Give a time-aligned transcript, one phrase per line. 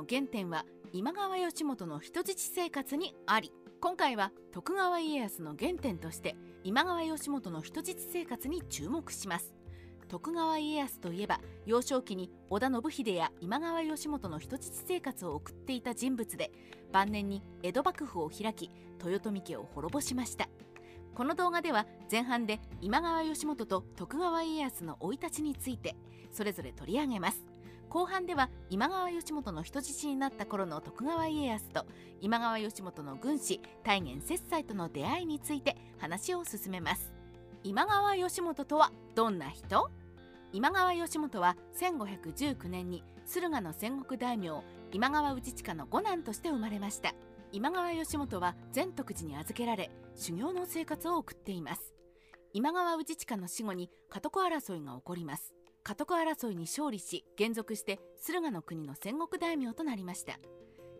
[0.00, 3.52] の原点は今川義元の人質生活にあり
[3.82, 9.52] 今回は徳川家康の原点として今川義元の人質生活に注目します。
[10.08, 16.50] 徳川家康といえば幼少期に織田信秀や今川義元の人質生活を送っていた人物で
[16.92, 18.70] 晩年に江戸幕府を開き
[19.04, 20.48] 豊臣家を滅ぼしました。
[21.14, 25.94] この動画では前半で今川義元と徳川家康の生い立ちについて
[26.32, 27.44] それぞれ取り上げます。
[27.90, 31.86] 後半では今川義元の人質になった頃の徳川家康と
[32.20, 37.12] 今川義元の軍師大元摂斎との出会いについて話を進めます。
[37.64, 39.90] 今川義元とはどんな人？
[40.52, 44.62] 今川義元は1519年に駿河の戦国大名
[44.92, 47.12] 今川氏親の五男として生まれました。
[47.50, 51.92] 今川義元は全徳寺に預けられ修行の生活を送っています。
[52.52, 55.52] 今川氏親の死後に家督争いが起こります。
[55.82, 60.38] 家督争いに勝利し現属して駿河の国の戦国大名となりました。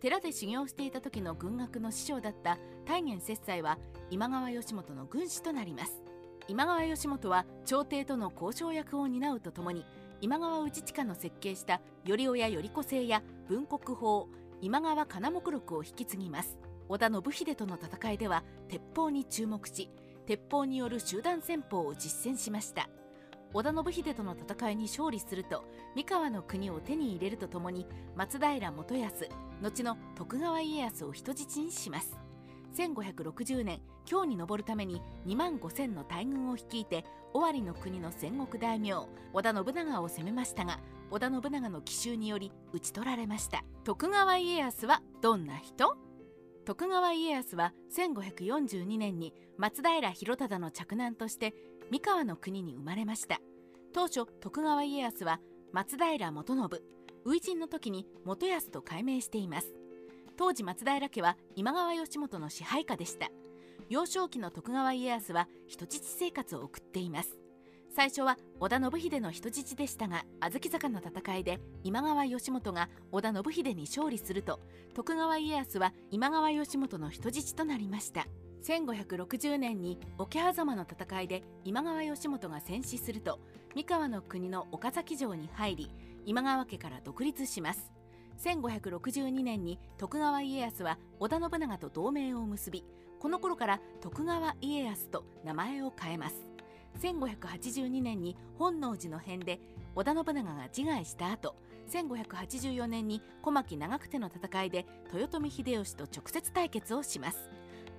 [0.00, 3.78] 寺で修行していた時の軍学の師匠だった大元摂斎は
[4.10, 6.02] 今川義元の軍師となります。
[6.48, 9.86] 今川義元は朝廷との交渉役を担うとともに
[10.20, 14.28] 今川氏親の設計した頼親頼子制や文国法
[14.60, 16.58] 今川金目録を引き継ぎます。
[16.88, 19.88] 織田信秀との戦いでは鉄砲に注目し
[20.26, 22.88] 鉄砲による集団戦法を実践しました。
[23.54, 29.28] 織田信秀との戦いに勝利すると三河の国を手に入れるとともに松平元康
[29.62, 32.18] 後の徳川家康を人質にします。
[32.76, 38.94] 1560年京に登るために2万5,000の大軍を率いて尾張の国の戦国大名
[39.32, 40.80] 織田信長を攻めましたが
[41.12, 43.62] 織田信長の奇襲により討ち取られました。
[43.84, 45.96] 徳川家康はどんな人？
[46.64, 51.54] 徳川家康は1542年に松平広忠の嫡男として
[51.90, 53.38] 三河の国に生まれました。
[53.92, 55.40] 当初徳川家康は
[55.72, 56.70] 松平元信
[57.26, 59.74] 初陣の時に元康と改名しています。
[60.38, 63.28] 当時松平家は今川義元の支配下でした。
[63.90, 67.43] 幼少期の徳川家康は人質生活を送っています。
[67.94, 74.58] 最初は織田信秀の人質でしたが小豆坂の戦いで今川義元が織田信秀に勝利すると
[74.94, 78.26] 徳川家康は今川義元の人質となりました。
[78.64, 83.38] 1560年に桶狭間の戦いで今川義元が戦死すると
[83.76, 85.90] 三河の国の岡崎城に入り
[86.26, 87.92] 今川家から独立します。
[88.42, 92.84] 1562年に徳川家康は織田信長と同盟を結び
[93.20, 96.53] この頃から徳川家康と名前を変えます。
[97.00, 99.60] 1582年に本能寺の変で
[99.94, 101.54] 織田信長が自害した後
[101.90, 107.50] 1584年に小牧長久手の戦いで豊臣秀吉と直接対決をします。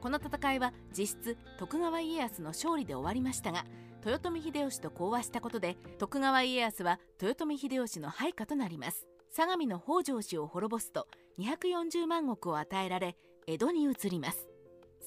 [0.00, 3.64] この戦いは実質徳川家康の勝利で終わりましたが
[4.04, 9.06] 豊臣秀吉と講和したことで徳川家康は豊臣秀吉の配下となります。
[9.30, 11.06] 相模の北条氏を滅ぼすと
[11.38, 13.16] 240万石を与えられ
[13.46, 14.48] 江戸に移ります。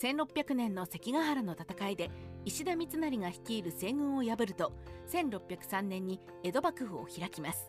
[0.01, 2.09] 1600年の関ヶ原の戦いで
[2.45, 4.71] 石田三成が率いる西軍を破ると
[5.11, 7.67] 1603年に江戸幕府を開きます。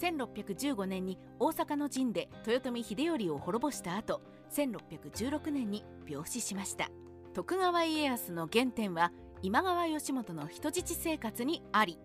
[0.00, 4.20] 1615年に大阪の陣で豊臣秀頼を滅ぼした後
[4.52, 6.90] 1616年に病死しました。
[7.34, 11.98] 徳川家康の原点は今川義元の人質生活にあり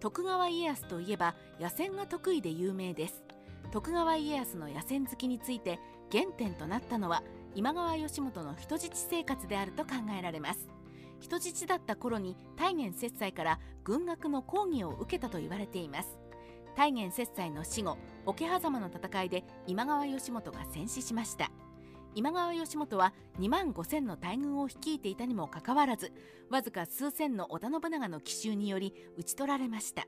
[0.00, 3.22] 徳川家康といえば野戦が得意で有名です。
[3.72, 5.78] 徳川家康の野戦好きについて
[6.10, 7.22] 原点となったのは
[7.54, 10.79] 今川義元の人質生活であると考えられます。
[11.20, 16.18] 人質だった頃に大元摂斎から軍学の講義を受けたと言われています。
[16.76, 21.50] 大元摂斎の死後桶狭間の戦いで今川義元が戦死しました。
[22.14, 26.12] 今川義元は2万5,000の大軍を率いていたにもかかわらず
[26.50, 30.06] わずか数千の織田信長の奇襲により討ち取られました。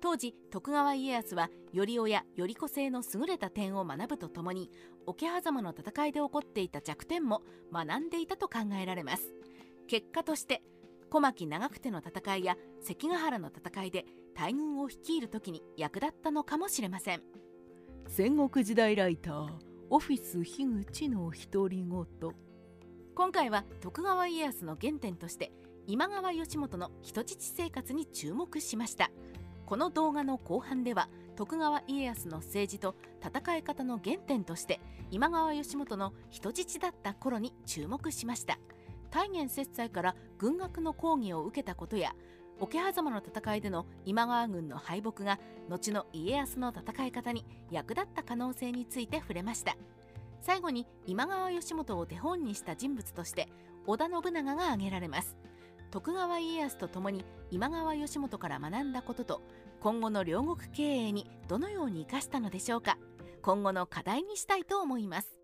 [0.00, 4.70] 当時徳川家康は頼親頼子製の優れた点を学ぶとともに
[5.06, 7.42] 桶狭間の戦いで起こっていた弱点も
[7.72, 9.32] 学んでいたと考えられます。
[9.86, 10.62] 結果として
[11.10, 14.04] 小牧長久手の戦いや関ヶ原の戦いで
[14.34, 17.22] 大軍を率いる時に役立ったのかもしれません。
[18.08, 19.48] 戦国時代ライター
[19.88, 22.06] オフィス樋口の独り言。
[23.14, 25.52] 今回は徳川家康の原点として
[25.86, 29.10] 今川義元の人質生活に注目しました。
[29.66, 32.94] この動画の後半では徳川家康の政治と
[33.24, 34.80] 戦い方の原点として
[35.10, 38.58] 今川義元の人質だった頃に注目しました
[39.16, 42.14] 大元摂斎から軍学の講義を受けたことや
[42.60, 45.40] 桶狭間の戦いでの今川軍の敗北が
[45.70, 49.74] 後の家康の戦い方に役立った可能性について触れました。
[50.42, 53.48] 最後に今川義元を手本にした人物として
[53.86, 55.34] 織田信長が挙げられます。
[55.90, 59.42] 徳川家康と共に今川義元から学んだことと
[59.80, 62.98] 今後の両国経営にどのように生かしたのでしょうか。
[63.40, 65.38] 今後の課題にしたいと思います。